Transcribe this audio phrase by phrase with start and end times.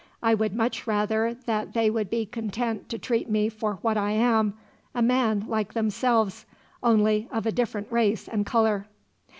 [0.23, 4.13] I would much rather that they would be content to treat me for what I
[4.13, 4.55] am
[4.95, 6.47] a man like themselves,
[6.81, 8.87] only of a different race and color."